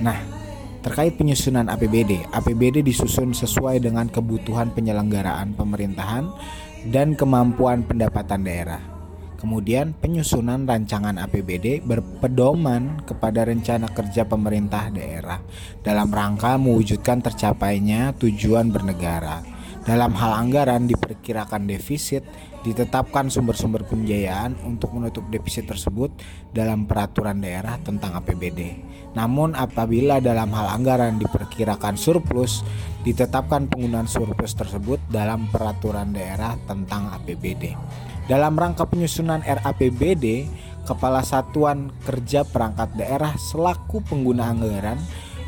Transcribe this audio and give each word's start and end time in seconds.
Nah, 0.00 0.16
terkait 0.80 1.12
penyusunan 1.20 1.68
APBD, 1.68 2.24
APBD 2.32 2.80
disusun 2.80 3.36
sesuai 3.36 3.84
dengan 3.84 4.08
kebutuhan 4.08 4.72
penyelenggaraan 4.72 5.52
pemerintahan 5.52 6.24
dan 6.88 7.12
kemampuan 7.12 7.84
pendapatan 7.84 8.40
daerah. 8.40 8.80
Kemudian 9.40 9.96
penyusunan 9.96 10.68
rancangan 10.68 11.16
APBD 11.16 11.80
berpedoman 11.80 13.00
kepada 13.08 13.48
rencana 13.48 13.88
kerja 13.88 14.28
pemerintah 14.28 14.92
daerah 14.92 15.40
dalam 15.80 16.12
rangka 16.12 16.60
mewujudkan 16.60 17.24
tercapainya 17.24 18.12
tujuan 18.20 18.68
bernegara. 18.68 19.59
Dalam 19.80 20.12
hal 20.12 20.36
anggaran 20.36 20.84
diperkirakan 20.84 21.64
defisit, 21.64 22.20
ditetapkan 22.60 23.32
sumber-sumber 23.32 23.80
pembiayaan 23.88 24.60
untuk 24.68 24.92
menutup 24.92 25.24
defisit 25.32 25.64
tersebut 25.64 26.12
dalam 26.52 26.84
peraturan 26.84 27.40
daerah 27.40 27.80
tentang 27.80 28.20
APBD. 28.20 28.76
Namun 29.16 29.56
apabila 29.56 30.20
dalam 30.20 30.52
hal 30.52 30.76
anggaran 30.76 31.16
diperkirakan 31.16 31.96
surplus, 31.96 32.60
ditetapkan 33.02 33.72
penggunaan 33.72 34.06
surplus 34.06 34.52
tersebut 34.52 35.00
dalam 35.08 35.48
peraturan 35.48 36.12
daerah 36.12 36.60
tentang 36.68 37.08
APBD. 37.16 37.72
Dalam 38.28 38.54
rangka 38.54 38.86
penyusunan 38.86 39.42
RAPBD, 39.42 40.46
Kepala 40.84 41.24
Satuan 41.24 41.92
Kerja 42.04 42.44
Perangkat 42.46 42.94
Daerah 42.94 43.34
selaku 43.36 44.04
pengguna 44.04 44.52
anggaran 44.52 45.00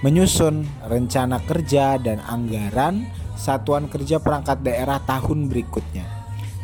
menyusun 0.03 0.67
rencana 0.91 1.39
kerja 1.47 1.95
dan 2.03 2.19
anggaran 2.27 3.07
Satuan 3.43 3.91
Kerja 3.91 4.23
Perangkat 4.23 4.63
Daerah 4.63 5.03
tahun 5.03 5.51
berikutnya. 5.51 6.07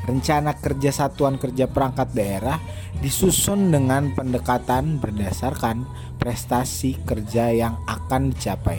Rencana 0.06 0.54
kerja 0.62 0.94
Satuan 0.94 1.34
Kerja 1.34 1.66
Perangkat 1.66 2.14
Daerah 2.14 2.62
disusun 3.02 3.74
dengan 3.74 4.14
pendekatan 4.14 5.02
berdasarkan 5.02 5.82
prestasi 6.22 7.02
kerja 7.02 7.50
yang 7.50 7.82
akan 7.82 8.30
dicapai. 8.30 8.78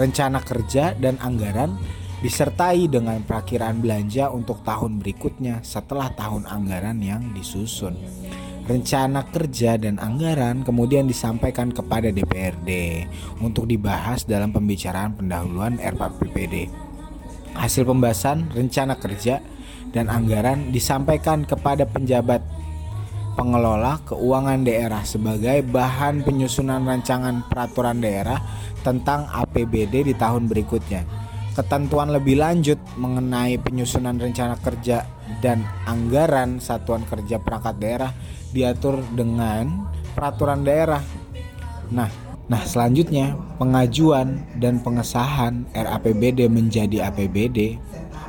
Rencana 0.00 0.40
kerja 0.40 0.96
dan 0.96 1.20
anggaran 1.20 1.76
disertai 2.24 2.88
dengan 2.88 3.20
perakiraan 3.20 3.84
belanja 3.84 4.32
untuk 4.32 4.64
tahun 4.64 4.96
berikutnya 5.04 5.60
setelah 5.60 6.16
tahun 6.16 6.48
anggaran 6.48 6.96
yang 7.04 7.36
disusun. 7.36 8.00
Rencana 8.64 9.28
kerja 9.28 9.76
dan 9.76 10.00
anggaran 10.00 10.64
kemudian 10.64 11.04
disampaikan 11.04 11.68
kepada 11.68 12.08
DPRD 12.08 13.04
untuk 13.44 13.68
dibahas 13.68 14.24
dalam 14.24 14.56
pembicaraan 14.56 15.12
pendahuluan 15.12 15.76
RPPD. 15.76 16.72
Hasil 17.54 17.86
pembahasan 17.86 18.50
rencana 18.50 18.98
kerja 18.98 19.40
dan 19.94 20.10
anggaran 20.10 20.74
disampaikan 20.74 21.46
kepada 21.46 21.86
penjabat 21.86 22.42
pengelola 23.38 23.98
keuangan 24.06 24.62
daerah 24.62 25.02
sebagai 25.06 25.62
bahan 25.66 26.22
penyusunan 26.22 26.82
rancangan 26.82 27.46
peraturan 27.46 27.98
daerah 27.98 28.38
tentang 28.82 29.26
APBD 29.30 30.06
di 30.06 30.14
tahun 30.14 30.46
berikutnya 30.46 31.24
ketentuan 31.54 32.10
lebih 32.10 32.42
lanjut 32.42 32.76
mengenai 32.98 33.56
penyusunan 33.62 34.18
rencana 34.18 34.58
kerja 34.58 35.06
dan 35.38 35.62
anggaran 35.86 36.58
satuan 36.58 37.06
kerja 37.06 37.38
perangkat 37.38 37.78
daerah 37.78 38.10
diatur 38.50 38.98
dengan 39.14 39.86
peraturan 40.18 40.66
daerah. 40.66 41.02
Nah, 41.94 42.10
nah 42.44 42.60
selanjutnya 42.60 43.32
pengajuan 43.56 44.44
dan 44.60 44.80
pengesahan 44.84 45.64
RAPBD 45.72 46.48
menjadi 46.52 47.08
APBD. 47.08 47.80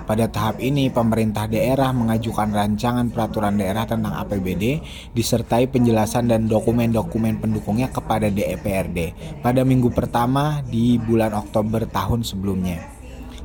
Pada 0.05 0.29
tahap 0.29 0.61
ini 0.61 0.93
pemerintah 0.93 1.49
daerah 1.49 1.89
mengajukan 1.89 2.53
rancangan 2.53 3.09
peraturan 3.09 3.57
daerah 3.57 3.89
tentang 3.89 4.13
APBD 4.13 4.77
disertai 5.17 5.65
penjelasan 5.65 6.29
dan 6.29 6.45
dokumen-dokumen 6.45 7.41
pendukungnya 7.41 7.89
kepada 7.89 8.29
DPRD 8.29 9.17
pada 9.41 9.65
minggu 9.65 9.89
pertama 9.89 10.61
di 10.61 11.01
bulan 11.01 11.33
Oktober 11.33 11.89
tahun 11.89 12.21
sebelumnya. 12.21 12.85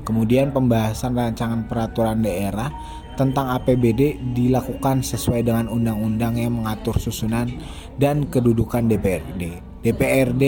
Kemudian 0.04 0.52
pembahasan 0.52 1.16
rancangan 1.16 1.64
peraturan 1.64 2.20
daerah 2.20 2.68
tentang 3.16 3.56
APBD 3.56 4.20
dilakukan 4.36 5.00
sesuai 5.00 5.44
dengan 5.44 5.64
undang-undang 5.72 6.36
yang 6.36 6.60
mengatur 6.60 7.00
susunan 7.00 7.48
dan 7.96 8.28
kedudukan 8.28 8.84
DPRD. 8.84 9.69
DPRD 9.80 10.44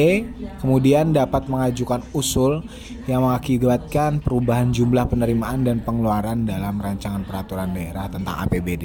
kemudian 0.61 1.17
dapat 1.17 1.49
mengajukan 1.49 2.05
usul 2.13 2.61
yang 3.09 3.25
mengakibatkan 3.25 4.21
perubahan 4.21 4.71
jumlah 4.71 5.09
penerimaan 5.09 5.65
dan 5.65 5.81
pengeluaran 5.81 6.45
dalam 6.45 6.77
rancangan 6.77 7.25
peraturan 7.25 7.73
daerah 7.73 8.13
tentang 8.13 8.37
APBD. 8.45 8.85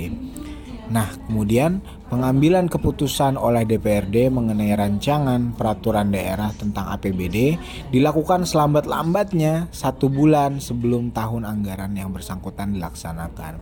Nah, 0.88 1.12
kemudian 1.28 1.84
pengambilan 2.08 2.72
keputusan 2.72 3.36
oleh 3.36 3.68
DPRD 3.68 4.32
mengenai 4.32 4.72
rancangan 4.72 5.52
peraturan 5.52 6.16
daerah 6.16 6.56
tentang 6.56 6.96
APBD 6.96 7.60
dilakukan 7.92 8.48
selambat-lambatnya 8.48 9.68
satu 9.76 10.08
bulan 10.08 10.64
sebelum 10.64 11.12
tahun 11.12 11.44
anggaran 11.44 11.92
yang 11.92 12.16
bersangkutan 12.16 12.80
dilaksanakan. 12.80 13.60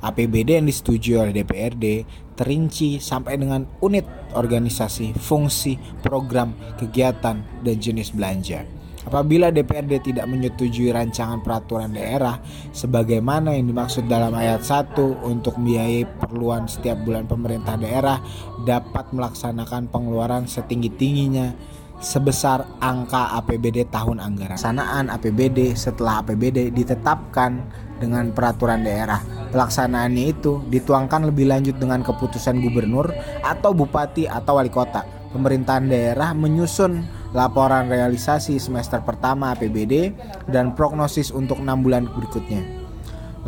APBD 0.00 0.60
yang 0.60 0.66
disetujui 0.68 1.16
oleh 1.16 1.32
DPRD 1.32 2.04
terinci 2.36 2.96
sampai 3.00 3.36
dengan 3.36 3.68
unit 3.84 4.32
organisasi, 4.32 5.12
fungsi, 5.12 5.76
program, 6.00 6.56
kegiatan, 6.80 7.40
dan 7.60 7.76
jenis 7.76 8.16
belanja. 8.16 8.64
Apabila 9.00 9.48
DPRD 9.48 10.12
tidak 10.12 10.28
menyetujui 10.28 10.92
rancangan 10.92 11.40
peraturan 11.40 11.96
daerah 11.96 12.36
sebagaimana 12.76 13.56
yang 13.56 13.72
dimaksud 13.72 14.04
dalam 14.04 14.36
ayat 14.36 14.60
1 14.60 14.92
untuk 15.24 15.56
biayai 15.56 16.04
perluan 16.20 16.68
setiap 16.68 17.00
bulan 17.00 17.24
pemerintah 17.24 17.80
daerah 17.80 18.20
dapat 18.68 19.08
melaksanakan 19.16 19.88
pengeluaran 19.88 20.44
setinggi-tingginya 20.44 21.56
sebesar 22.00 22.64
angka 22.80 23.40
APBD 23.40 23.88
tahun 23.88 24.20
anggaran. 24.20 24.60
Pelaksanaan 24.60 25.08
APBD 25.12 25.72
setelah 25.76 26.20
APBD 26.20 26.68
ditetapkan 26.68 27.56
dengan 28.00 28.32
peraturan 28.36 28.84
daerah. 28.84 29.39
Pelaksanaannya 29.50 30.24
itu 30.30 30.62
dituangkan 30.70 31.26
lebih 31.26 31.50
lanjut 31.50 31.76
dengan 31.78 32.06
keputusan 32.06 32.62
gubernur 32.62 33.10
atau 33.42 33.74
bupati 33.74 34.30
atau 34.30 34.58
wali 34.58 34.70
kota. 34.70 35.02
Pemerintahan 35.30 35.86
daerah 35.86 36.34
menyusun 36.34 37.20
laporan 37.30 37.86
realisasi 37.86 38.58
semester 38.58 39.02
pertama 39.02 39.54
APBD, 39.54 40.14
dan 40.50 40.74
prognosis 40.74 41.30
untuk 41.30 41.62
enam 41.62 41.82
bulan 41.82 42.10
berikutnya. 42.10 42.62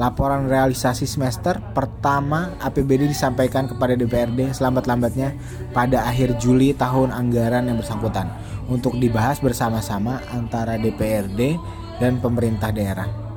Laporan 0.01 0.49
realisasi 0.49 1.05
semester 1.05 1.61
pertama 1.77 2.57
APBD 2.65 3.13
disampaikan 3.13 3.69
kepada 3.69 3.93
DPRD 3.93 4.57
selambat-lambatnya 4.57 5.37
pada 5.77 6.09
akhir 6.09 6.41
Juli 6.41 6.73
tahun 6.73 7.13
anggaran 7.13 7.69
yang 7.69 7.77
bersangkutan 7.77 8.25
untuk 8.73 8.97
dibahas 8.97 9.37
bersama-sama 9.45 10.25
antara 10.33 10.81
DPRD 10.81 11.61
dan 12.01 12.25
pemerintah 12.25 12.73
daerah. 12.73 13.32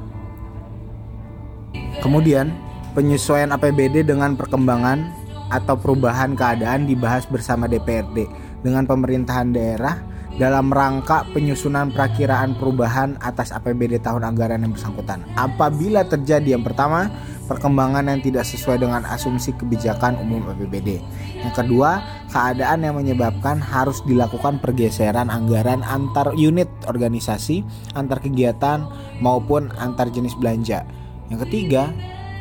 Kemudian, 2.05 2.53
penyesuaian 2.93 3.49
APBD 3.49 4.05
dengan 4.05 4.38
perkembangan 4.38 5.09
atau 5.49 5.73
perubahan 5.73 6.38
keadaan 6.38 6.85
dibahas 6.85 7.25
bersama 7.25 7.66
DPRD 7.66 8.29
dengan 8.61 8.85
pemerintahan 8.85 9.49
daerah 9.49 9.97
dalam 10.38 10.69
rangka 10.69 11.25
penyusunan 11.33 11.89
perakiraan 11.89 12.59
perubahan 12.61 13.17
atas 13.25 13.49
APBD 13.55 14.03
tahun 14.05 14.21
anggaran 14.21 14.61
yang 14.61 14.77
bersangkutan. 14.77 15.25
Apabila 15.33 16.05
terjadi 16.05 16.59
yang 16.59 16.61
pertama, 16.61 17.09
perkembangan 17.49 18.05
yang 18.05 18.22
tidak 18.22 18.45
sesuai 18.45 18.85
dengan 18.85 19.01
asumsi 19.09 19.57
kebijakan 19.57 20.22
umum 20.22 20.45
APBD. 20.53 21.01
Yang 21.41 21.53
kedua, 21.57 22.05
keadaan 22.29 22.85
yang 22.85 23.01
menyebabkan 23.01 23.57
harus 23.57 24.03
dilakukan 24.05 24.61
pergeseran 24.61 25.33
anggaran 25.33 25.81
antar 25.81 26.37
unit 26.37 26.69
organisasi, 26.85 27.66
antar 27.97 28.22
kegiatan 28.22 28.85
maupun 29.23 29.73
antar 29.81 30.11
jenis 30.13 30.35
belanja. 30.37 30.85
Yang 31.29 31.49
ketiga, 31.49 31.89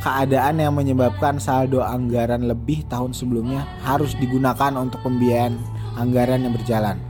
keadaan 0.04 0.60
yang 0.60 0.76
menyebabkan 0.76 1.40
saldo 1.40 1.80
anggaran 1.80 2.44
lebih 2.44 2.84
tahun 2.92 3.16
sebelumnya 3.16 3.64
harus 3.80 4.12
digunakan 4.20 4.76
untuk 4.76 5.00
pembiayaan 5.00 5.56
anggaran 5.96 6.44
yang 6.44 6.52
berjalan. 6.52 7.00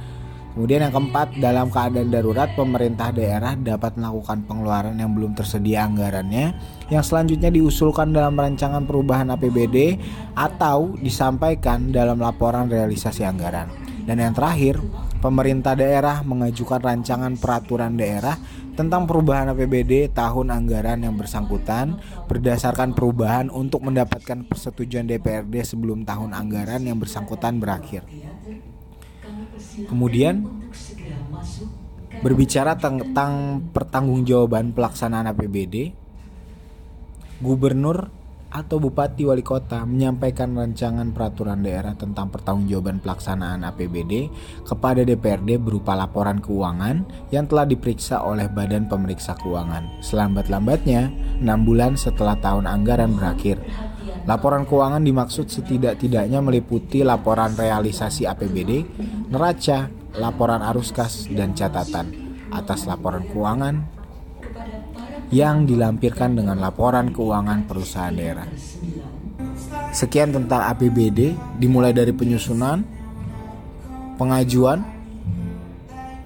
Kemudian 0.54 0.86
yang 0.86 0.94
keempat, 0.94 1.34
dalam 1.42 1.66
keadaan 1.66 2.14
darurat 2.14 2.46
pemerintah 2.54 3.10
daerah 3.10 3.58
dapat 3.58 3.98
melakukan 3.98 4.46
pengeluaran 4.46 4.94
yang 4.94 5.10
belum 5.10 5.34
tersedia 5.34 5.82
anggarannya 5.82 6.54
yang 6.94 7.02
selanjutnya 7.02 7.50
diusulkan 7.50 8.14
dalam 8.14 8.38
rancangan 8.38 8.86
perubahan 8.86 9.34
APBD 9.34 9.98
atau 10.38 10.94
disampaikan 11.02 11.90
dalam 11.90 12.22
laporan 12.22 12.70
realisasi 12.70 13.26
anggaran. 13.26 13.66
Dan 14.06 14.22
yang 14.22 14.30
terakhir, 14.30 14.78
pemerintah 15.24 15.72
daerah 15.72 16.20
mengajukan 16.20 16.84
rancangan 16.84 17.40
peraturan 17.40 17.96
daerah 17.96 18.36
tentang 18.76 19.08
perubahan 19.08 19.56
APBD 19.56 20.12
tahun 20.12 20.52
anggaran 20.52 21.00
yang 21.00 21.16
bersangkutan 21.16 21.96
berdasarkan 22.28 22.92
perubahan 22.92 23.48
untuk 23.48 23.80
mendapatkan 23.88 24.44
persetujuan 24.44 25.08
DPRD 25.08 25.64
sebelum 25.64 26.04
tahun 26.04 26.36
anggaran 26.36 26.84
yang 26.84 27.00
bersangkutan 27.00 27.56
berakhir. 27.56 28.04
Kemudian 29.88 30.44
berbicara 32.20 32.76
tentang 32.76 33.64
pertanggungjawaban 33.72 34.76
pelaksanaan 34.76 35.32
APBD, 35.32 35.96
Gubernur 37.40 38.12
atau 38.54 38.78
bupati 38.78 39.26
wali 39.26 39.42
kota 39.42 39.82
menyampaikan 39.82 40.54
rancangan 40.54 41.10
peraturan 41.10 41.66
daerah 41.66 41.98
tentang 41.98 42.30
pertanggungjawaban 42.30 43.02
pelaksanaan 43.02 43.66
APBD 43.66 44.30
kepada 44.62 45.02
DPRD 45.02 45.58
berupa 45.58 45.98
laporan 45.98 46.38
keuangan 46.38 47.02
yang 47.34 47.50
telah 47.50 47.66
diperiksa 47.66 48.22
oleh 48.22 48.46
Badan 48.46 48.86
Pemeriksa 48.86 49.34
Keuangan 49.34 49.98
selambat-lambatnya 49.98 51.10
6 51.42 51.66
bulan 51.66 51.98
setelah 51.98 52.38
tahun 52.38 52.70
anggaran 52.70 53.18
berakhir. 53.18 53.58
Laporan 54.24 54.64
keuangan 54.64 55.04
dimaksud 55.04 55.50
setidak-tidaknya 55.50 56.40
meliputi 56.40 57.04
laporan 57.04 57.52
realisasi 57.52 58.24
APBD, 58.24 58.86
neraca, 59.28 59.92
laporan 60.16 60.64
arus 60.64 60.96
kas, 60.96 61.28
dan 61.28 61.52
catatan 61.52 62.08
atas 62.48 62.86
laporan 62.86 63.26
keuangan 63.28 63.84
yang 65.34 65.66
dilampirkan 65.66 66.38
dengan 66.38 66.62
laporan 66.62 67.10
keuangan 67.10 67.66
perusahaan 67.66 68.14
daerah. 68.14 68.46
Sekian 69.90 70.30
tentang 70.30 70.70
APBD, 70.70 71.34
dimulai 71.58 71.90
dari 71.90 72.14
penyusunan, 72.14 72.86
pengajuan, 74.14 74.86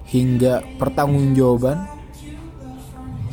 hingga 0.05 0.61
pertanggungjawaban 0.77 1.89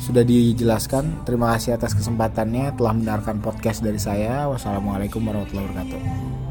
sudah 0.01 0.25
dijelaskan. 0.25 1.25
Terima 1.29 1.53
kasih 1.53 1.77
atas 1.77 1.93
kesempatannya 1.93 2.73
telah 2.73 2.93
mendengarkan 2.97 3.37
podcast 3.37 3.85
dari 3.85 4.01
saya. 4.01 4.49
Wassalamualaikum 4.49 5.21
warahmatullahi 5.21 5.67
wabarakatuh. 5.69 6.46